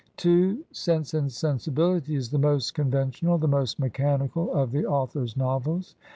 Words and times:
n 0.25 0.63
"Sense 0.71 1.13
and 1.13 1.31
Sensibility" 1.31 2.15
is 2.15 2.31
the 2.31 2.39
most 2.39 2.73
conventional, 2.73 3.37
the 3.37 3.47
most 3.47 3.77
mechanical 3.77 4.51
of 4.51 4.71
the 4.71 4.83
author's 4.83 5.37
novels. 5.37 5.93